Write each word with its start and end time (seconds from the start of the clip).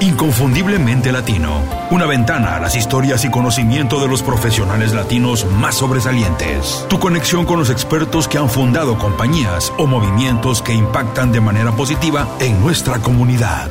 Inconfundiblemente 0.00 1.12
Latino. 1.12 1.62
Una 1.90 2.06
ventana 2.06 2.56
a 2.56 2.60
las 2.60 2.76
historias 2.76 3.24
y 3.24 3.30
conocimiento 3.30 4.00
de 4.00 4.08
los 4.08 4.22
profesionales 4.22 4.92
latinos 4.92 5.46
más 5.58 5.76
sobresalientes. 5.76 6.84
Tu 6.88 6.98
conexión 6.98 7.44
con 7.44 7.58
los 7.58 7.70
expertos 7.70 8.28
que 8.28 8.38
han 8.38 8.48
fundado 8.48 8.98
compañías 8.98 9.72
o 9.78 9.86
movimientos 9.86 10.62
que 10.62 10.74
impactan 10.74 11.32
de 11.32 11.40
manera 11.40 11.72
positiva 11.72 12.28
en 12.40 12.60
nuestra 12.60 12.98
comunidad. 12.98 13.70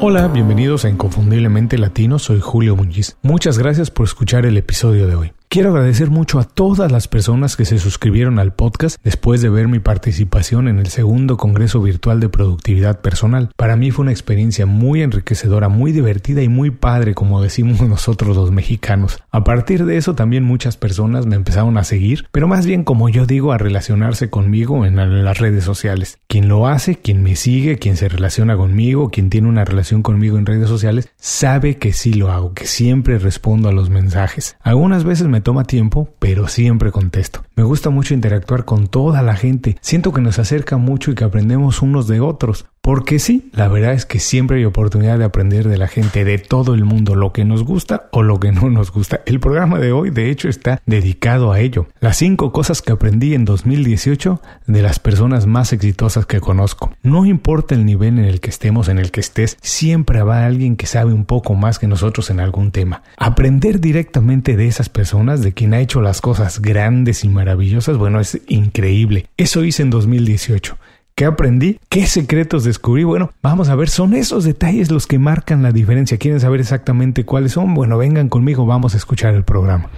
Hola, 0.00 0.28
bienvenidos 0.28 0.84
a 0.84 0.88
Inconfundiblemente 0.88 1.76
Latino, 1.76 2.18
soy 2.18 2.40
Julio 2.40 2.76
Muñiz. 2.76 3.16
Muchas 3.22 3.58
gracias 3.58 3.90
por 3.90 4.06
escuchar 4.06 4.46
el 4.46 4.56
episodio 4.56 5.08
de 5.08 5.14
hoy. 5.16 5.32
Quiero 5.50 5.70
agradecer 5.70 6.10
mucho 6.10 6.38
a 6.38 6.44
todas 6.44 6.92
las 6.92 7.08
personas 7.08 7.56
que 7.56 7.64
se 7.64 7.78
suscribieron 7.78 8.38
al 8.38 8.52
podcast 8.52 9.00
después 9.02 9.40
de 9.40 9.48
ver 9.48 9.66
mi 9.66 9.78
participación 9.78 10.68
en 10.68 10.78
el 10.78 10.88
segundo 10.88 11.38
Congreso 11.38 11.80
Virtual 11.80 12.20
de 12.20 12.28
Productividad 12.28 13.00
Personal. 13.00 13.48
Para 13.56 13.74
mí 13.74 13.90
fue 13.90 14.02
una 14.02 14.12
experiencia 14.12 14.66
muy 14.66 15.00
enriquecedora, 15.00 15.70
muy 15.70 15.92
divertida 15.92 16.42
y 16.42 16.50
muy 16.50 16.70
padre, 16.70 17.14
como 17.14 17.40
decimos 17.40 17.80
nosotros 17.88 18.36
los 18.36 18.50
mexicanos. 18.50 19.22
A 19.30 19.42
partir 19.42 19.86
de 19.86 19.96
eso 19.96 20.14
también 20.14 20.44
muchas 20.44 20.76
personas 20.76 21.24
me 21.24 21.36
empezaron 21.36 21.78
a 21.78 21.84
seguir, 21.84 22.26
pero 22.30 22.46
más 22.46 22.66
bien 22.66 22.84
como 22.84 23.08
yo 23.08 23.24
digo, 23.24 23.52
a 23.52 23.56
relacionarse 23.56 24.28
conmigo 24.28 24.84
en 24.84 25.24
las 25.24 25.38
redes 25.38 25.64
sociales. 25.64 26.18
Quien 26.26 26.48
lo 26.48 26.68
hace, 26.68 26.96
quien 26.96 27.22
me 27.22 27.36
sigue, 27.36 27.78
quien 27.78 27.96
se 27.96 28.10
relaciona 28.10 28.54
conmigo, 28.58 29.08
quien 29.08 29.30
tiene 29.30 29.48
una 29.48 29.64
relación 29.64 30.02
conmigo 30.02 30.36
en 30.36 30.44
redes 30.44 30.68
sociales, 30.68 31.08
sabe 31.16 31.78
que 31.78 31.94
sí 31.94 32.12
lo 32.12 32.30
hago, 32.30 32.52
que 32.52 32.66
siempre 32.66 33.18
respondo 33.18 33.70
a 33.70 33.72
los 33.72 33.88
mensajes. 33.88 34.58
Algunas 34.60 35.04
veces 35.04 35.26
me 35.26 35.37
toma 35.40 35.64
tiempo, 35.64 36.08
pero 36.18 36.48
siempre 36.48 36.92
contesto. 36.92 37.44
Me 37.58 37.64
gusta 37.64 37.90
mucho 37.90 38.14
interactuar 38.14 38.64
con 38.64 38.86
toda 38.86 39.20
la 39.20 39.34
gente. 39.34 39.78
Siento 39.80 40.12
que 40.12 40.20
nos 40.20 40.38
acerca 40.38 40.76
mucho 40.76 41.10
y 41.10 41.16
que 41.16 41.24
aprendemos 41.24 41.82
unos 41.82 42.06
de 42.06 42.20
otros. 42.20 42.66
Porque 42.88 43.18
sí, 43.18 43.50
la 43.52 43.68
verdad 43.68 43.92
es 43.92 44.06
que 44.06 44.18
siempre 44.18 44.56
hay 44.56 44.64
oportunidad 44.64 45.18
de 45.18 45.24
aprender 45.26 45.68
de 45.68 45.76
la 45.76 45.88
gente 45.88 46.24
de 46.24 46.38
todo 46.38 46.72
el 46.72 46.86
mundo, 46.86 47.16
lo 47.16 47.34
que 47.34 47.44
nos 47.44 47.62
gusta 47.62 48.08
o 48.12 48.22
lo 48.22 48.40
que 48.40 48.50
no 48.50 48.70
nos 48.70 48.92
gusta. 48.92 49.20
El 49.26 49.40
programa 49.40 49.78
de 49.78 49.92
hoy, 49.92 50.08
de 50.08 50.30
hecho, 50.30 50.48
está 50.48 50.80
dedicado 50.86 51.52
a 51.52 51.60
ello. 51.60 51.88
Las 52.00 52.16
cinco 52.16 52.50
cosas 52.50 52.80
que 52.80 52.92
aprendí 52.92 53.34
en 53.34 53.44
2018 53.44 54.40
de 54.66 54.80
las 54.80 55.00
personas 55.00 55.44
más 55.44 55.74
exitosas 55.74 56.24
que 56.24 56.40
conozco. 56.40 56.94
No 57.02 57.26
importa 57.26 57.74
el 57.74 57.84
nivel 57.84 58.18
en 58.20 58.24
el 58.24 58.40
que 58.40 58.48
estemos, 58.48 58.88
en 58.88 58.98
el 58.98 59.10
que 59.10 59.20
estés, 59.20 59.58
siempre 59.60 60.20
habrá 60.20 60.46
alguien 60.46 60.76
que 60.76 60.86
sabe 60.86 61.12
un 61.12 61.26
poco 61.26 61.54
más 61.54 61.78
que 61.78 61.88
nosotros 61.88 62.30
en 62.30 62.40
algún 62.40 62.70
tema. 62.70 63.02
Aprender 63.18 63.80
directamente 63.80 64.56
de 64.56 64.66
esas 64.66 64.88
personas, 64.88 65.42
de 65.42 65.52
quien 65.52 65.74
ha 65.74 65.80
hecho 65.80 66.00
las 66.00 66.22
cosas 66.22 66.62
grandes 66.62 67.22
y 67.22 67.28
maravillosas, 67.28 67.47
bueno, 67.54 68.20
es 68.20 68.40
increíble. 68.48 69.26
Eso 69.36 69.64
hice 69.64 69.82
en 69.82 69.90
2018. 69.90 70.76
¿Qué 71.18 71.24
aprendí? 71.24 71.80
¿Qué 71.88 72.06
secretos 72.06 72.62
descubrí? 72.62 73.02
Bueno, 73.02 73.32
vamos 73.42 73.68
a 73.68 73.74
ver, 73.74 73.88
son 73.88 74.14
esos 74.14 74.44
detalles 74.44 74.92
los 74.92 75.08
que 75.08 75.18
marcan 75.18 75.64
la 75.64 75.72
diferencia. 75.72 76.16
¿Quieren 76.16 76.38
saber 76.38 76.60
exactamente 76.60 77.24
cuáles 77.24 77.50
son? 77.50 77.74
Bueno, 77.74 77.98
vengan 77.98 78.28
conmigo, 78.28 78.66
vamos 78.66 78.94
a 78.94 78.98
escuchar 78.98 79.34
el 79.34 79.42
programa. 79.42 79.90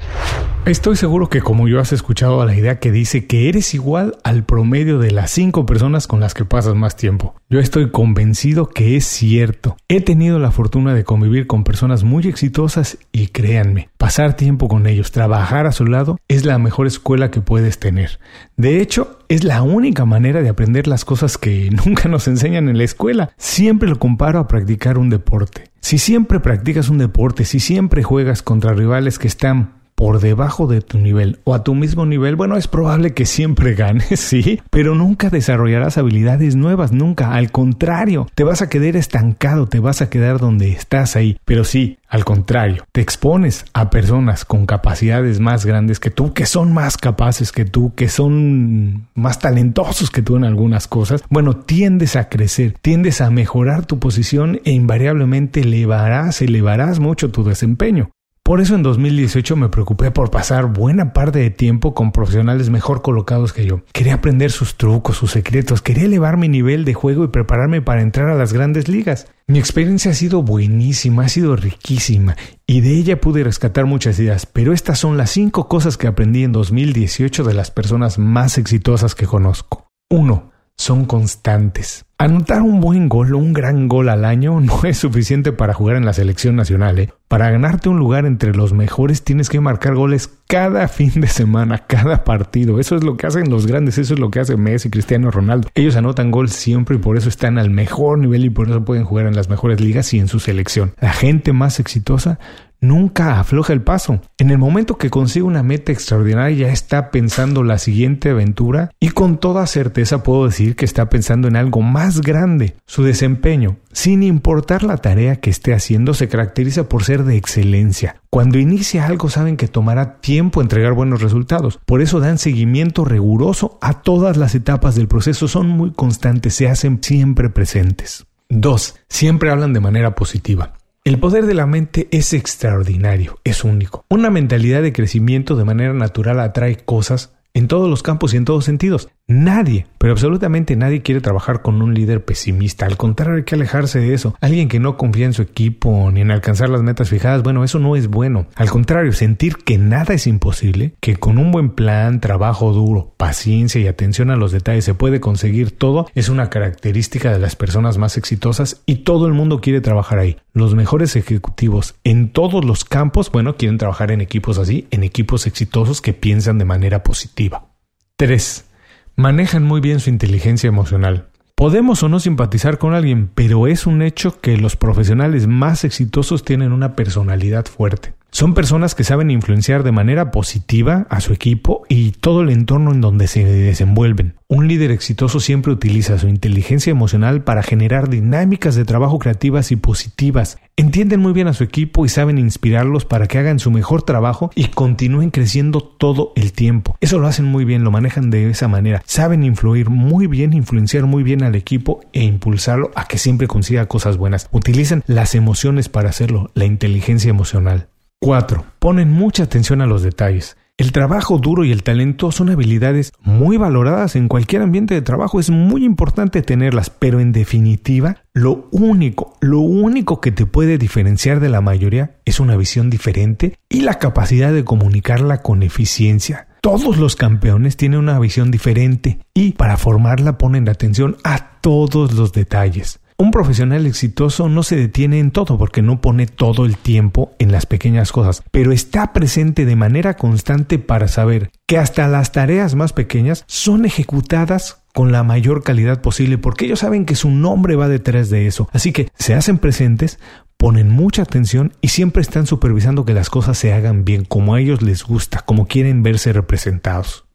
Estoy 0.65 0.97
seguro 0.97 1.29
que 1.29 1.43
como 1.43 1.69
yo 1.69 1.79
has 1.79 1.93
escuchado 1.93 2.43
la 2.47 2.57
idea 2.57 2.79
que 2.79 2.91
dice 2.91 3.27
que 3.27 3.51
eres 3.51 3.75
igual 3.75 4.17
al 4.25 4.45
promedio 4.45 4.99
de 4.99 5.11
las 5.11 5.31
cinco 5.31 5.67
personas 5.67 6.07
con 6.07 6.21
las 6.21 6.33
que 6.33 6.47
pasas 6.47 6.75
más 6.75 6.97
tiempo. 6.97 7.35
Yo 7.51 7.61
estoy 7.61 7.91
convencido 7.91 8.71
que 8.71 8.97
es 8.97 9.05
cierto. 9.05 9.77
He 9.89 10.01
tenido 10.01 10.39
la 10.39 10.51
fortuna 10.51 10.95
de 10.95 11.05
convivir 11.05 11.47
con 11.47 11.65
personas 11.65 12.03
muy 12.03 12.29
exitosas 12.29 12.97
y 13.13 13.27
créanme, 13.27 13.90
pasar 14.01 14.35
tiempo 14.35 14.67
con 14.67 14.87
ellos, 14.87 15.13
trabajar 15.13 15.67
a 15.67 15.73
su 15.73 15.85
lado, 15.85 16.17
es 16.27 16.47
la 16.47 16.59
mejor 16.59 16.87
escuela 16.87 17.31
que 17.31 17.43
puedes 17.43 17.79
tener. 17.79 18.19
De 18.57 18.81
hecho, 18.81 19.19
es 19.29 19.45
la 19.45 19.61
única 19.63 20.07
manera 20.07 20.41
de 20.41 20.49
aprender 20.49 20.87
las 20.87 21.05
cosas 21.05 21.37
que 21.37 21.69
nunca 21.85 22.09
nos 22.09 22.27
enseñan 22.27 22.71
en 22.71 22.79
la 22.79 22.85
escuela. 22.85 23.31
Siempre 23.37 23.91
lo 23.91 23.99
comparo 23.99 24.39
a 24.39 24.49
practicar 24.49 24.97
un 24.97 25.11
deporte. 25.11 25.65
Si 25.83 25.99
siempre 25.99 26.41
practicas 26.41 26.89
un 26.89 26.97
deporte, 26.97 27.45
si 27.45 27.61
siempre 27.61 28.03
juegas 28.03 28.43
contra 28.43 28.73
rivales 28.73 29.19
que 29.19 29.29
están 29.29 29.80
por 30.01 30.19
debajo 30.19 30.67
de 30.67 30.81
tu 30.81 30.97
nivel 30.97 31.41
o 31.45 31.55
a 31.55 31.63
tu 31.63 31.75
mismo 31.75 32.07
nivel, 32.07 32.35
bueno, 32.35 32.57
es 32.57 32.69
probable 32.69 33.13
que 33.13 33.27
siempre 33.27 33.75
ganes, 33.75 34.19
sí, 34.19 34.59
pero 34.71 34.95
nunca 34.95 35.29
desarrollarás 35.29 35.99
habilidades 35.99 36.57
nuevas, 36.57 36.91
nunca. 36.91 37.35
Al 37.35 37.53
contrario, 37.53 38.27
te 38.35 38.43
vas 38.43 38.63
a 38.63 38.71
quedar 38.71 38.97
estancado, 38.97 39.67
te 39.67 39.79
vas 39.79 40.01
a 40.01 40.09
quedar 40.09 40.39
donde 40.39 40.73
estás 40.73 41.17
ahí. 41.17 41.37
Pero 41.45 41.65
sí, 41.65 41.99
al 42.09 42.25
contrario, 42.25 42.87
te 42.93 43.03
expones 43.03 43.67
a 43.75 43.91
personas 43.91 44.47
con 44.47 44.65
capacidades 44.65 45.39
más 45.39 45.67
grandes 45.67 46.01
que 46.01 46.09
tú, 46.09 46.33
que 46.33 46.47
son 46.47 46.73
más 46.73 46.97
capaces 46.97 47.53
que 47.53 47.67
tú, 47.67 47.95
que 47.95 48.09
son 48.09 49.07
más 49.15 49.39
talentosos 49.39 50.11
que 50.11 50.23
tú 50.23 50.37
en 50.37 50.45
algunas 50.45 50.89
cosas. 50.89 51.23
Bueno, 51.29 51.57
tiendes 51.57 52.17
a 52.17 52.31
crecer, 52.31 52.75
tiendes 52.81 53.21
a 53.21 53.29
mejorar 53.29 53.85
tu 53.85 53.99
posición 53.99 54.63
e 54.65 54.71
invariablemente 54.71 55.61
elevarás, 55.61 56.41
elevarás 56.41 57.01
mucho 57.01 57.31
tu 57.31 57.45
desempeño. 57.45 58.09
Por 58.51 58.61
eso 58.61 58.75
en 58.75 58.83
2018 58.83 59.55
me 59.55 59.69
preocupé 59.69 60.11
por 60.11 60.33
pasar 60.33 60.67
buena 60.73 61.13
parte 61.13 61.39
de 61.39 61.51
tiempo 61.51 61.95
con 61.95 62.11
profesionales 62.11 62.69
mejor 62.69 63.01
colocados 63.01 63.53
que 63.53 63.65
yo. 63.65 63.83
Quería 63.93 64.15
aprender 64.15 64.51
sus 64.51 64.77
trucos, 64.77 65.19
sus 65.19 65.31
secretos, 65.31 65.83
quería 65.83 66.07
elevar 66.07 66.37
mi 66.37 66.49
nivel 66.49 66.85
de 66.85 66.93
juego 66.93 67.23
y 67.23 67.29
prepararme 67.29 67.81
para 67.81 68.03
entrar 68.03 68.29
a 68.29 68.35
las 68.35 68.53
grandes 68.53 68.89
ligas. 68.89 69.29
Mi 69.47 69.61
experiencia 69.61 70.11
ha 70.11 70.15
sido 70.15 70.43
buenísima, 70.43 71.27
ha 71.27 71.29
sido 71.29 71.55
riquísima 71.55 72.37
y 72.67 72.81
de 72.81 72.99
ella 72.99 73.21
pude 73.21 73.45
rescatar 73.45 73.87
muchas 73.87 74.19
ideas, 74.19 74.47
pero 74.47 74.73
estas 74.73 74.99
son 74.99 75.17
las 75.17 75.31
cinco 75.31 75.69
cosas 75.69 75.97
que 75.97 76.09
aprendí 76.09 76.43
en 76.43 76.51
2018 76.51 77.45
de 77.45 77.55
las 77.55 77.71
personas 77.71 78.19
más 78.19 78.59
exitosas 78.59 79.15
que 79.15 79.29
conozco. 79.29 79.87
1 80.11 80.51
son 80.77 81.05
constantes. 81.05 82.05
Anotar 82.21 82.61
un 82.61 82.83
buen 82.83 83.09
gol 83.09 83.35
o 83.35 83.39
un 83.39 83.55
gran 83.55 83.89
gol 83.89 84.11
al 84.11 84.27
año 84.27 84.61
no 84.61 84.83
es 84.85 84.99
suficiente 84.99 85.53
para 85.53 85.73
jugar 85.73 85.97
en 85.97 86.05
la 86.05 86.13
selección 86.13 86.55
nacional. 86.55 86.99
¿eh? 86.99 87.09
Para 87.29 87.51
ganarte 87.51 87.89
un 87.89 87.99
lugar 87.99 88.27
entre 88.27 88.53
los 88.53 88.75
mejores 88.75 89.25
tienes 89.25 89.49
que 89.49 89.59
marcar 89.59 89.95
goles 89.95 90.31
cada 90.47 90.87
fin 90.89 91.19
de 91.19 91.29
semana, 91.29 91.79
cada 91.87 92.23
partido. 92.23 92.79
Eso 92.79 92.95
es 92.95 93.05
lo 93.05 93.17
que 93.17 93.27
hacen 93.27 93.49
los 93.49 93.67
grandes, 93.67 93.97
eso 93.97 94.13
es 94.13 94.21
lo 94.21 94.31
que 94.31 94.41
hace 94.41 94.59
Messi, 94.59 94.91
Cristiano 94.91 95.31
Ronaldo. 95.31 95.69
Ellos 95.75 95.97
anotan 95.97 96.31
gol 96.31 96.51
siempre 96.51 96.97
y 96.97 96.99
por 96.99 97.17
eso 97.17 97.31
están 97.31 97.57
al 97.57 97.71
mejor 97.71 98.19
nivel 98.19 98.45
y 98.45 98.51
por 98.51 98.69
eso 98.69 98.85
pueden 98.85 99.05
jugar 99.05 99.25
en 99.25 99.35
las 99.35 99.49
mejores 99.49 99.81
ligas 99.81 100.13
y 100.13 100.19
en 100.19 100.29
su 100.29 100.41
selección. 100.41 100.93
La 101.01 101.15
gente 101.15 101.55
más 101.55 101.81
exitosa 101.81 102.39
nunca 102.81 103.39
afloja 103.39 103.73
el 103.73 103.83
paso. 103.83 104.21
En 104.39 104.51
el 104.51 104.59
momento 104.59 104.97
que 104.97 105.11
consigue 105.11 105.43
una 105.43 105.63
meta 105.63 105.93
extraordinaria 105.93 106.67
ya 106.67 106.73
está 106.73 107.11
pensando 107.11 107.63
la 107.63 107.79
siguiente 107.79 108.31
aventura 108.31 108.91
y 108.99 109.11
con 109.11 109.39
toda 109.39 109.67
certeza 109.67 110.23
puedo 110.23 110.47
decir 110.47 110.77
que 110.77 110.85
está 110.85 111.09
pensando 111.11 111.49
en 111.49 111.57
algo 111.57 111.83
más 111.83 112.10
grande. 112.19 112.75
Su 112.87 113.05
desempeño, 113.05 113.77
sin 113.93 114.25
importar 114.25 114.83
la 114.83 114.97
tarea 114.97 115.37
que 115.37 115.51
esté 115.51 115.73
haciendo, 115.73 116.15
se 116.15 116.29
caracteriza 116.29 116.89
por 116.89 117.05
ser 117.05 117.23
de 117.23 117.37
excelencia. 117.37 118.21
Cuando 118.31 118.59
inicia 118.59 119.07
algo 119.07 119.29
saben 119.29 119.57
que 119.57 119.69
tomará 119.69 120.21
tiempo 120.21 120.61
entregar 120.61 120.95
buenos 120.95 121.23
resultados. 121.23 121.79
Por 121.87 122.03
eso 122.03 122.19
dan 122.19 122.39
seguimiento 122.39 123.05
riguroso 123.05 123.79
a 123.81 124.03
todas 124.03 124.37
las 124.37 124.57
etapas 124.57 124.97
del 124.97 125.07
proceso. 125.07 125.47
Son 125.47 125.69
muy 125.69 125.93
constantes, 125.93 126.55
se 126.55 126.69
hacen 126.69 126.99
siempre 127.01 127.51
presentes. 127.51 128.27
2. 128.49 128.97
Siempre 129.09 129.51
hablan 129.51 129.73
de 129.73 129.81
manera 129.81 130.17
positiva. 130.17 130.75
El 131.05 131.19
poder 131.19 131.47
de 131.47 131.55
la 131.55 131.67
mente 131.67 132.09
es 132.11 132.35
extraordinario, 132.35 133.39
es 133.45 133.65
único. 133.65 134.05
Una 134.11 134.29
mentalidad 134.29 134.83
de 134.83 134.93
crecimiento 134.93 135.57
de 135.57 135.65
manera 135.65 135.95
natural 135.95 136.41
atrae 136.41 136.77
cosas 136.77 137.33
en 137.55 137.69
todos 137.69 137.89
los 137.89 138.03
campos 138.03 138.35
y 138.35 138.37
en 138.37 138.45
todos 138.45 138.65
sentidos. 138.65 139.09
Nadie, 139.31 139.87
pero 139.99 140.13
absolutamente 140.13 140.75
nadie 140.75 141.03
quiere 141.03 141.21
trabajar 141.21 141.63
con 141.63 141.83
un 141.83 141.95
líder 141.95 142.25
pesimista. 142.25 142.85
Al 142.85 142.97
contrario, 142.97 143.37
hay 143.37 143.45
que 143.45 143.55
alejarse 143.55 144.01
de 144.01 144.13
eso. 144.13 144.35
Alguien 144.41 144.69
que 144.69 144.81
no 144.81 144.97
confía 144.97 145.27
en 145.27 145.35
su 145.35 145.43
equipo 145.43 146.11
ni 146.11 146.23
en 146.23 146.33
alcanzar 146.33 146.69
las 146.69 146.83
metas 146.83 147.11
fijadas, 147.11 147.45
bueno, 147.45 147.63
eso 147.63 147.79
no 147.79 147.95
es 147.95 148.09
bueno. 148.09 148.49
Al 148.57 148.71
contrario, 148.71 149.13
sentir 149.13 149.59
que 149.59 149.79
nada 149.79 150.15
es 150.15 150.27
imposible, 150.27 150.97
que 150.99 151.15
con 151.15 151.39
un 151.39 151.53
buen 151.53 151.71
plan, 151.71 152.21
trabajo 152.21 152.73
duro, 152.73 153.15
paciencia 153.17 153.81
y 153.81 153.87
atención 153.87 154.31
a 154.31 154.37
los 154.37 154.51
detalles 154.51 154.85
se 154.85 154.95
puede 154.95 155.21
conseguir 155.21 155.79
todo, 155.79 156.09
es 156.17 156.29
una 156.29 156.51
característica 156.51 157.31
de 157.31 157.39
las 157.39 157.55
personas 157.55 157.99
más 157.99 158.17
exitosas 158.17 158.83
y 158.85 159.05
todo 159.05 159.29
el 159.29 159.33
mundo 159.33 159.61
quiere 159.61 159.81
trabajar 159.81 160.19
ahí. 160.19 160.39
Los 160.53 160.75
mejores 160.75 161.15
ejecutivos 161.15 161.95
en 162.03 162.33
todos 162.33 162.65
los 162.65 162.85
campos, 162.85 163.31
bueno, 163.31 163.55
quieren 163.55 163.79
trabajar 163.79 164.11
en 164.11 164.23
equipos 164.23 164.59
así, 164.59 164.89
en 164.91 165.05
equipos 165.05 165.47
exitosos 165.47 166.01
que 166.01 166.15
piensan 166.15 166.59
de 166.59 166.65
manera 166.65 167.05
positiva. 167.05 167.69
3 168.17 168.70
manejan 169.17 169.65
muy 169.65 169.81
bien 169.81 170.01
su 170.01 170.11
inteligencia 170.11 170.69
emocional. 170.69 171.29
Podemos 171.55 172.03
o 172.03 172.09
no 172.09 172.21
simpatizar 172.21 172.79
con 172.79 172.95
alguien, 172.95 173.31
pero 173.35 173.67
es 173.67 173.87
un 173.87 174.01
hecho 174.01 174.41
que 174.41 174.57
los 174.57 174.77
profesionales 174.77 175.47
más 175.47 175.85
exitosos 175.85 176.43
tienen 176.43 176.73
una 176.73 176.97
personalidad 176.97 177.67
fuerte. 177.67 178.15
Son 178.33 178.55
personas 178.55 178.95
que 178.95 179.05
saben 179.05 179.31
influenciar 179.31 179.83
de 179.83 179.93
manera 179.93 180.31
positiva 180.31 181.07
a 181.11 181.21
su 181.21 181.33
equipo 181.33 181.83
y 181.89 182.13
todo 182.13 182.43
el 182.43 182.51
entorno 182.51 182.93
en 182.93 183.01
donde 183.01 183.27
se 183.27 183.45
desenvuelven. 183.45 184.35
Un 184.47 184.69
líder 184.69 184.93
exitoso 184.93 185.41
siempre 185.41 185.73
utiliza 185.73 186.19
su 186.19 186.29
inteligencia 186.29 186.91
emocional 186.91 187.43
para 187.43 187.63
generar 187.63 188.09
dinámicas 188.09 188.77
de 188.77 188.85
trabajo 188.85 189.19
creativas 189.19 189.73
y 189.73 189.77
positivas. 189.77 190.59
Entienden 190.77 191.21
muy 191.21 191.33
bien 191.33 191.49
a 191.49 191.55
su 191.55 191.65
equipo 191.65 192.05
y 192.05 192.09
saben 192.09 192.39
inspirarlos 192.39 193.05
para 193.05 193.27
que 193.27 193.39
hagan 193.39 193.59
su 193.59 193.71
mejor 193.71 194.03
trabajo 194.03 194.51
y 194.55 194.69
continúen 194.69 195.31
creciendo 195.31 195.81
todo 195.81 196.33
el 196.37 196.53
tiempo. 196.53 196.97
Eso 197.01 197.19
lo 197.19 197.27
hacen 197.27 197.47
muy 197.47 197.65
bien, 197.65 197.85
lo 197.85 197.91
manejan 197.91 198.31
de 198.31 198.49
esa 198.49 198.69
manera. 198.69 199.03
Saben 199.07 199.43
influir 199.43 199.91
muy 199.91 200.29
bien, 200.29 200.53
influenciar 200.53 201.07
muy 201.07 201.23
bien 201.25 201.43
al 201.43 201.57
equipo 201.57 202.01
e 202.13 202.23
impulsarlo 202.23 202.93
a 202.95 203.07
que 203.07 203.19
siempre 203.19 203.49
consiga 203.49 203.87
cosas 203.87 204.17
buenas. 204.17 204.49
Utilizan 204.53 205.03
las 205.07 205.35
emociones 205.35 205.89
para 205.89 206.11
hacerlo, 206.11 206.51
la 206.55 206.65
inteligencia 206.65 207.31
emocional. 207.31 207.89
4. 208.21 208.65
Ponen 208.79 209.11
mucha 209.11 209.45
atención 209.45 209.81
a 209.81 209.87
los 209.87 210.03
detalles. 210.03 210.59
El 210.77 210.93
trabajo 210.93 211.39
duro 211.39 211.65
y 211.65 211.73
el 211.73 211.83
talento 211.83 212.33
son 212.33 212.51
habilidades 212.51 213.13
muy 213.23 213.57
valoradas 213.57 214.15
en 214.15 214.29
cualquier 214.29 214.61
ambiente 214.61 214.95
de 214.95 215.03
trabajo. 215.03 215.41
Es 215.41 215.49
muy 215.51 215.85
importante 215.85 216.43
tenerlas, 216.43 216.91
pero 216.91 217.21
en 217.21 217.33
definitiva, 217.33 218.25
lo 218.35 218.69
único, 218.73 219.37
lo 219.41 219.61
único 219.61 220.21
que 220.21 220.33
te 220.33 220.45
puede 220.45 220.77
diferenciar 220.77 221.41
de 221.41 221.49
la 221.49 221.63
mayoría 221.63 222.19
es 222.27 222.41
una 222.41 222.57
visión 222.57 222.91
diferente 222.91 223.59
y 223.71 223.81
la 223.83 223.99
capacidad 223.99 224.53
de 224.53 224.65
comunicarla 224.65 225.43
con 225.43 225.63
eficiencia. 225.63 226.49
Todos 226.63 226.99
los 226.99 227.17
campeones 227.17 227.79
tienen 227.79 228.01
una 228.01 228.19
visión 228.19 228.51
diferente 228.51 229.21
y 229.33 229.53
para 229.53 229.79
formarla 229.79 230.37
ponen 230.37 230.69
atención 230.69 231.17
a 231.25 231.59
todos 231.63 232.13
los 232.13 232.33
detalles. 232.33 233.00
Un 233.21 233.33
profesional 233.33 233.85
exitoso 233.85 234.49
no 234.49 234.63
se 234.63 234.77
detiene 234.77 235.19
en 235.19 235.31
todo 235.31 235.59
porque 235.59 235.83
no 235.83 236.01
pone 236.01 236.27
todo 236.27 236.65
el 236.65 236.79
tiempo 236.79 237.33
en 237.39 237.53
las 237.53 237.67
pequeñas 237.67 238.13
cosas, 238.13 238.43
pero 238.51 238.73
está 238.73 239.13
presente 239.13 239.67
de 239.67 239.77
manera 239.77 240.15
constante 240.15 240.79
para 240.79 241.07
saber 241.07 241.51
que 241.67 241.77
hasta 241.77 242.09
las 242.09 242.33
tareas 242.33 242.75
más 242.77 242.95
pequeñas 242.95 243.45
son 243.47 243.85
ejecutadas 243.85 244.85
con 244.95 245.13
la 245.13 245.23
mayor 245.23 245.63
calidad 245.63 246.01
posible 246.01 246.39
porque 246.39 246.65
ellos 246.65 246.79
saben 246.79 247.05
que 247.05 247.15
su 247.15 247.31
nombre 247.31 247.77
va 247.77 247.89
detrás 247.89 248.31
de 248.31 248.47
eso. 248.47 248.71
Así 248.73 248.91
que 248.91 249.11
se 249.19 249.35
hacen 249.35 249.59
presentes, 249.59 250.19
ponen 250.57 250.89
mucha 250.89 251.21
atención 251.21 251.75
y 251.83 251.89
siempre 251.89 252.23
están 252.23 252.47
supervisando 252.47 253.05
que 253.05 253.13
las 253.13 253.29
cosas 253.29 253.59
se 253.59 253.75
hagan 253.75 254.07
bien 254.07 254.25
como 254.25 254.55
a 254.55 254.63
ellos 254.63 254.81
les 254.81 255.05
gusta, 255.05 255.41
como 255.41 255.67
quieren 255.67 256.03
verse 256.03 256.33
representados. 256.33 257.27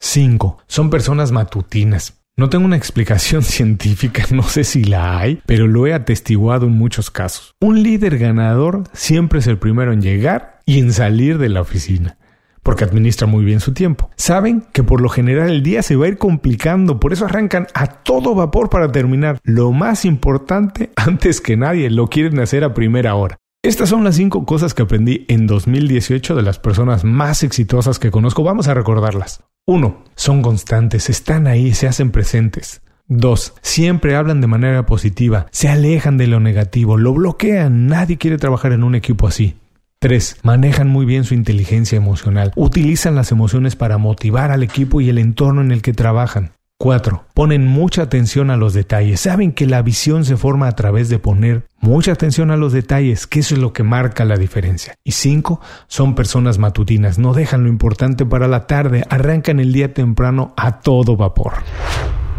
5. 0.00 0.58
Son 0.66 0.90
personas 0.90 1.32
matutinas. 1.32 2.19
No 2.40 2.48
tengo 2.48 2.64
una 2.64 2.78
explicación 2.78 3.42
científica, 3.56 4.24
no 4.30 4.44
sé 4.44 4.64
si 4.64 4.82
la 4.82 5.18
hay, 5.18 5.42
pero 5.44 5.66
lo 5.66 5.86
he 5.86 5.92
atestiguado 5.92 6.64
en 6.64 6.72
muchos 6.72 7.10
casos. 7.10 7.54
Un 7.60 7.82
líder 7.82 8.16
ganador 8.16 8.84
siempre 8.94 9.40
es 9.40 9.46
el 9.46 9.58
primero 9.58 9.92
en 9.92 10.00
llegar 10.00 10.62
y 10.64 10.78
en 10.78 10.94
salir 10.94 11.36
de 11.36 11.50
la 11.50 11.60
oficina 11.60 12.16
porque 12.62 12.84
administra 12.84 13.26
muy 13.26 13.44
bien 13.44 13.60
su 13.60 13.74
tiempo. 13.74 14.10
Saben 14.16 14.64
que 14.72 14.82
por 14.82 15.02
lo 15.02 15.10
general 15.10 15.50
el 15.50 15.62
día 15.62 15.82
se 15.82 15.96
va 15.96 16.06
a 16.06 16.08
ir 16.08 16.16
complicando, 16.16 16.98
por 16.98 17.12
eso 17.12 17.26
arrancan 17.26 17.66
a 17.74 17.86
todo 17.86 18.34
vapor 18.34 18.70
para 18.70 18.90
terminar 18.90 19.38
lo 19.44 19.72
más 19.72 20.06
importante 20.06 20.92
antes 20.96 21.42
que 21.42 21.58
nadie, 21.58 21.90
lo 21.90 22.06
quieren 22.06 22.38
hacer 22.38 22.64
a 22.64 22.72
primera 22.72 23.16
hora. 23.16 23.36
Estas 23.62 23.90
son 23.90 24.02
las 24.02 24.16
cinco 24.16 24.46
cosas 24.46 24.72
que 24.72 24.82
aprendí 24.82 25.26
en 25.28 25.46
2018 25.46 26.34
de 26.34 26.42
las 26.42 26.58
personas 26.58 27.04
más 27.04 27.42
exitosas 27.42 27.98
que 27.98 28.10
conozco. 28.10 28.42
Vamos 28.42 28.68
a 28.68 28.74
recordarlas. 28.74 29.44
1. 29.66 30.04
Son 30.16 30.42
constantes, 30.42 31.10
están 31.10 31.46
ahí, 31.46 31.74
se 31.74 31.86
hacen 31.86 32.10
presentes. 32.10 32.82
2. 33.08 33.54
Siempre 33.60 34.14
hablan 34.14 34.40
de 34.40 34.46
manera 34.46 34.86
positiva, 34.86 35.46
se 35.50 35.68
alejan 35.68 36.16
de 36.16 36.28
lo 36.28 36.40
negativo, 36.40 36.96
lo 36.96 37.12
bloquean, 37.12 37.86
nadie 37.86 38.18
quiere 38.18 38.38
trabajar 38.38 38.72
en 38.72 38.84
un 38.84 38.94
equipo 38.94 39.26
así. 39.26 39.56
3. 39.98 40.38
Manejan 40.42 40.88
muy 40.88 41.04
bien 41.04 41.24
su 41.24 41.34
inteligencia 41.34 41.96
emocional, 41.96 42.52
utilizan 42.56 43.16
las 43.16 43.32
emociones 43.32 43.76
para 43.76 43.98
motivar 43.98 44.50
al 44.50 44.62
equipo 44.62 45.00
y 45.00 45.08
el 45.08 45.18
entorno 45.18 45.60
en 45.60 45.72
el 45.72 45.82
que 45.82 45.92
trabajan. 45.92 46.52
4. 46.80 47.26
Ponen 47.34 47.66
mucha 47.66 48.00
atención 48.00 48.48
a 48.48 48.56
los 48.56 48.72
detalles. 48.72 49.20
Saben 49.20 49.52
que 49.52 49.66
la 49.66 49.82
visión 49.82 50.24
se 50.24 50.38
forma 50.38 50.66
a 50.66 50.72
través 50.72 51.10
de 51.10 51.18
poner 51.18 51.66
mucha 51.78 52.12
atención 52.12 52.50
a 52.50 52.56
los 52.56 52.72
detalles, 52.72 53.26
que 53.26 53.40
eso 53.40 53.54
es 53.54 53.60
lo 53.60 53.74
que 53.74 53.82
marca 53.82 54.24
la 54.24 54.38
diferencia. 54.38 54.94
Y 55.04 55.12
5. 55.12 55.60
Son 55.88 56.14
personas 56.14 56.56
matutinas. 56.56 57.18
No 57.18 57.34
dejan 57.34 57.64
lo 57.64 57.68
importante 57.68 58.24
para 58.24 58.48
la 58.48 58.66
tarde. 58.66 59.04
Arrancan 59.10 59.60
el 59.60 59.74
día 59.74 59.92
temprano 59.92 60.54
a 60.56 60.80
todo 60.80 61.18
vapor. 61.18 61.52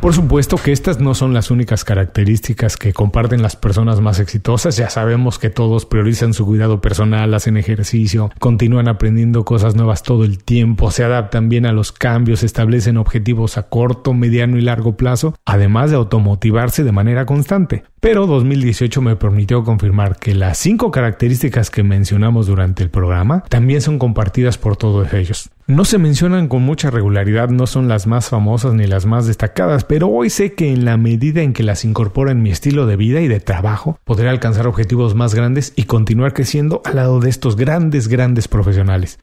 Por 0.02 0.16
supuesto 0.16 0.58
que 0.58 0.72
estas 0.72 1.00
no 1.00 1.14
son 1.14 1.36
las 1.36 1.52
únicas 1.52 1.84
características 1.84 2.76
que 2.76 2.92
comparten 2.92 3.44
las 3.44 3.56
personas 3.56 4.02
más 4.02 4.20
exitosas. 4.20 4.76
Ya 4.76 4.90
sabemos 4.90 5.38
que 5.38 5.52
todos 5.52 5.86
priorizan 5.86 6.34
su 6.34 6.44
cuidado 6.44 6.82
personal, 6.82 7.32
hacen 7.36 7.56
ejercicio, 7.56 8.32
continúan 8.40 8.88
aprendiendo 8.88 9.46
cosas 9.46 9.76
nuevas 9.76 10.02
todo 10.02 10.26
el 10.26 10.44
tiempo, 10.44 10.90
se 10.90 11.04
adaptan 11.04 11.50
bien 11.50 11.68
a 11.68 11.72
los 11.72 11.92
cambios, 11.92 12.42
establecen 12.42 12.98
objetivos 12.98 13.60
a 13.60 13.70
corto, 13.70 14.16
mediano 14.16 14.58
y 14.58 14.62
largo 14.62 14.98
plazo, 14.98 15.36
además 15.46 15.92
de 15.92 15.98
automotivarse 15.98 16.84
de 16.84 16.92
manera 16.92 17.28
constante. 17.28 17.84
Pero 18.02 18.26
2018 18.26 19.00
me 19.04 19.16
permitió 19.16 19.64
confirmar 19.64 20.18
que 20.18 20.34
las 20.34 20.58
cinco 20.58 20.90
características 20.90 21.70
que 21.70 21.84
mencionamos 21.84 22.48
durante 22.48 22.82
el 22.82 22.90
programa 22.90 23.44
también 23.48 23.80
son 23.80 24.00
compartidas 24.00 24.58
por 24.58 24.76
todos 24.76 25.14
ellos. 25.14 25.52
No 25.68 25.86
se 25.86 26.00
mencionan 26.00 26.48
con 26.48 26.64
mucha 26.64 26.90
regularidad, 26.90 27.50
no 27.50 27.68
son 27.68 27.88
las 27.88 28.08
más 28.08 28.30
famosas 28.30 28.74
ni 28.74 28.88
las 28.88 29.06
más 29.06 29.28
destacadas, 29.28 29.84
pero 29.84 30.08
hoy 30.08 30.32
sé 30.32 30.56
que 30.56 30.74
en 30.74 30.84
la 30.84 30.98
medida 30.98 31.44
en 31.44 31.54
que 31.54 31.62
las 31.62 31.86
incorporo 31.86 32.32
en 32.32 32.42
mi 32.42 32.50
estilo 32.50 32.88
de 32.88 32.96
vida 32.96 33.22
y 33.22 33.28
de 33.28 33.40
trabajo, 33.40 34.00
podré 34.04 34.30
alcanzar 34.30 34.66
objetivos 34.66 35.14
más 35.14 35.36
grandes 35.36 35.72
y 35.76 35.84
continuar 35.84 36.34
creciendo 36.34 36.82
al 36.86 36.96
lado 36.96 37.20
de 37.20 37.30
estos 37.30 37.56
grandes, 37.56 38.08
grandes 38.08 38.48
profesionales. 38.48 39.20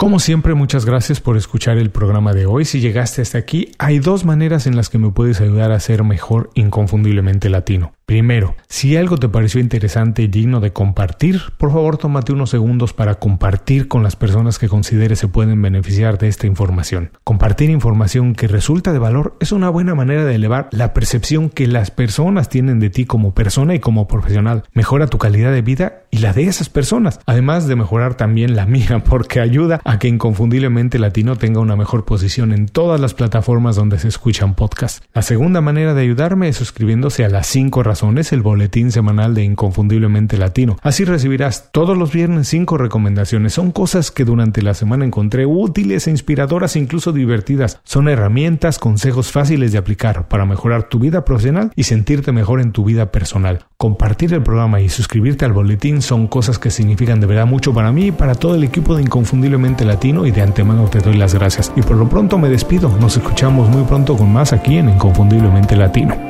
Como 0.00 0.18
siempre, 0.18 0.54
muchas 0.54 0.86
gracias 0.86 1.20
por 1.20 1.36
escuchar 1.36 1.76
el 1.76 1.90
programa 1.90 2.32
de 2.32 2.46
hoy. 2.46 2.64
Si 2.64 2.80
llegaste 2.80 3.20
hasta 3.20 3.36
aquí, 3.36 3.72
hay 3.76 3.98
dos 3.98 4.24
maneras 4.24 4.66
en 4.66 4.74
las 4.74 4.88
que 4.88 4.96
me 4.96 5.10
puedes 5.10 5.42
ayudar 5.42 5.72
a 5.72 5.80
ser 5.80 6.04
mejor 6.04 6.48
inconfundiblemente 6.54 7.50
latino. 7.50 7.92
Primero, 8.10 8.56
si 8.66 8.96
algo 8.96 9.18
te 9.18 9.28
pareció 9.28 9.60
interesante 9.60 10.22
y 10.22 10.26
digno 10.26 10.58
de 10.58 10.72
compartir, 10.72 11.42
por 11.58 11.70
favor 11.70 11.96
tómate 11.96 12.32
unos 12.32 12.50
segundos 12.50 12.92
para 12.92 13.20
compartir 13.20 13.86
con 13.86 14.02
las 14.02 14.16
personas 14.16 14.58
que 14.58 14.68
consideres 14.68 15.20
se 15.20 15.28
pueden 15.28 15.62
beneficiar 15.62 16.18
de 16.18 16.26
esta 16.26 16.48
información. 16.48 17.12
Compartir 17.22 17.70
información 17.70 18.34
que 18.34 18.48
resulta 18.48 18.92
de 18.92 18.98
valor 18.98 19.36
es 19.38 19.52
una 19.52 19.70
buena 19.70 19.94
manera 19.94 20.24
de 20.24 20.34
elevar 20.34 20.68
la 20.72 20.92
percepción 20.92 21.50
que 21.50 21.68
las 21.68 21.92
personas 21.92 22.48
tienen 22.48 22.80
de 22.80 22.90
ti 22.90 23.04
como 23.04 23.32
persona 23.32 23.76
y 23.76 23.78
como 23.78 24.08
profesional. 24.08 24.64
Mejora 24.72 25.06
tu 25.06 25.18
calidad 25.18 25.52
de 25.52 25.62
vida 25.62 26.02
y 26.10 26.18
la 26.18 26.32
de 26.32 26.48
esas 26.48 26.68
personas, 26.68 27.20
además 27.26 27.68
de 27.68 27.76
mejorar 27.76 28.16
también 28.16 28.56
la 28.56 28.66
mía, 28.66 29.04
porque 29.08 29.38
ayuda 29.38 29.80
a 29.84 30.00
que 30.00 30.08
Inconfundiblemente 30.08 30.98
Latino 30.98 31.36
tenga 31.36 31.60
una 31.60 31.76
mejor 31.76 32.04
posición 32.04 32.52
en 32.52 32.66
todas 32.66 33.00
las 33.00 33.14
plataformas 33.14 33.76
donde 33.76 34.00
se 34.00 34.08
escuchan 34.08 34.56
podcasts. 34.56 35.00
La 35.14 35.22
segunda 35.22 35.60
manera 35.60 35.94
de 35.94 36.02
ayudarme 36.02 36.48
es 36.48 36.56
suscribiéndose 36.56 37.24
a 37.24 37.28
las 37.28 37.46
5 37.46 37.84
razones 37.84 37.99
es 38.18 38.32
el 38.32 38.40
boletín 38.40 38.90
semanal 38.90 39.34
de 39.34 39.44
Inconfundiblemente 39.44 40.38
Latino. 40.38 40.76
Así 40.82 41.04
recibirás 41.04 41.70
todos 41.70 41.96
los 41.96 42.12
viernes 42.12 42.48
cinco 42.48 42.78
recomendaciones. 42.78 43.52
Son 43.52 43.72
cosas 43.72 44.10
que 44.10 44.24
durante 44.24 44.62
la 44.62 44.74
semana 44.74 45.04
encontré 45.04 45.46
útiles 45.46 46.06
e 46.06 46.10
inspiradoras 46.10 46.76
incluso 46.76 47.12
divertidas. 47.12 47.80
Son 47.84 48.08
herramientas, 48.08 48.78
consejos 48.78 49.30
fáciles 49.30 49.72
de 49.72 49.78
aplicar 49.78 50.28
para 50.28 50.46
mejorar 50.46 50.84
tu 50.84 50.98
vida 50.98 51.24
profesional 51.24 51.72
y 51.76 51.84
sentirte 51.84 52.32
mejor 52.32 52.60
en 52.60 52.72
tu 52.72 52.84
vida 52.84 53.12
personal. 53.12 53.66
Compartir 53.76 54.32
el 54.34 54.42
programa 54.42 54.80
y 54.80 54.88
suscribirte 54.88 55.44
al 55.44 55.52
boletín 55.52 56.02
son 56.02 56.26
cosas 56.26 56.58
que 56.58 56.70
significan 56.70 57.20
de 57.20 57.26
verdad 57.26 57.46
mucho 57.46 57.72
para 57.72 57.92
mí 57.92 58.06
y 58.06 58.12
para 58.12 58.34
todo 58.34 58.54
el 58.54 58.64
equipo 58.64 58.94
de 58.94 59.02
Inconfundiblemente 59.02 59.84
Latino 59.84 60.26
y 60.26 60.30
de 60.30 60.42
antemano 60.42 60.84
te 60.88 61.00
doy 61.00 61.16
las 61.16 61.34
gracias. 61.34 61.72
Y 61.76 61.82
por 61.82 61.96
lo 61.96 62.08
pronto 62.08 62.38
me 62.38 62.48
despido. 62.48 62.88
Nos 63.00 63.16
escuchamos 63.16 63.68
muy 63.68 63.84
pronto 63.84 64.16
con 64.16 64.32
más 64.32 64.52
aquí 64.52 64.78
en 64.78 64.88
Inconfundiblemente 64.88 65.76
Latino. 65.76 66.29